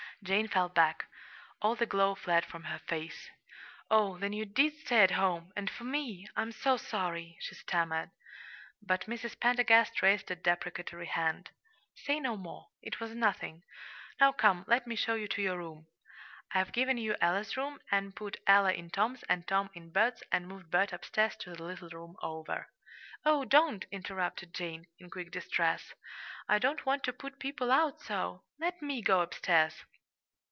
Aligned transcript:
Jane 0.23 0.47
fell 0.47 0.69
back. 0.69 1.07
All 1.63 1.73
the 1.73 1.87
glow 1.87 2.13
fled 2.13 2.45
from 2.45 2.65
her 2.65 2.77
face. 2.77 3.31
"Oh, 3.89 4.19
then 4.19 4.33
you 4.33 4.45
did 4.45 4.75
stay 4.77 5.01
at 5.01 5.09
home 5.09 5.51
and 5.55 5.67
for 5.67 5.83
me! 5.83 6.27
I'm 6.35 6.51
so 6.51 6.77
sorry," 6.77 7.37
she 7.39 7.55
stammered. 7.55 8.11
But 8.83 9.07
Mrs. 9.07 9.39
Pendergast 9.39 10.03
raised 10.03 10.29
a 10.29 10.35
deprecatory 10.35 11.07
hand. 11.07 11.49
"Say 11.95 12.19
no 12.19 12.37
more. 12.37 12.69
It 12.83 12.99
was 12.99 13.15
nothing. 13.15 13.63
Now 14.19 14.31
come, 14.31 14.63
let 14.67 14.85
me 14.85 14.95
show 14.95 15.15
you 15.15 15.27
to 15.29 15.41
your 15.41 15.57
room. 15.57 15.87
I've 16.51 16.71
given 16.71 16.97
you 16.97 17.15
Ella's 17.19 17.57
room, 17.57 17.79
and 17.89 18.15
put 18.15 18.37
Ella 18.45 18.73
in 18.73 18.91
Tom's, 18.91 19.23
and 19.23 19.47
Tom 19.47 19.71
in 19.73 19.89
Bert's, 19.91 20.21
and 20.31 20.47
moved 20.47 20.69
Bert 20.69 20.93
upstairs 20.93 21.35
to 21.37 21.55
the 21.55 21.63
little 21.63 21.89
room 21.89 22.15
over" 22.21 22.69
"Oh, 23.25 23.43
don't!" 23.43 23.87
interrupted 23.91 24.53
Jane, 24.53 24.85
in 24.99 25.09
quick 25.09 25.31
distress. 25.31 25.95
"I 26.47 26.59
don't 26.59 26.85
want 26.85 27.03
to 27.05 27.11
put 27.13 27.39
people 27.39 27.71
out 27.71 28.03
so! 28.03 28.43
Let 28.59 28.83
me 28.83 29.01
go 29.01 29.21
upstairs." 29.21 29.77